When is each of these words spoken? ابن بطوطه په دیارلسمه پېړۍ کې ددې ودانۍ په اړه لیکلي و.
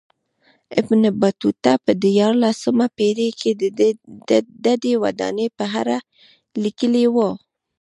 ابن 0.79 1.01
بطوطه 1.21 1.73
په 1.85 1.91
دیارلسمه 2.03 2.87
پېړۍ 2.97 3.29
کې 3.39 3.51
ددې 4.65 4.93
ودانۍ 5.03 5.47
په 5.57 5.65
اړه 5.79 5.97
لیکلي 6.63 7.05
و. 7.13 7.17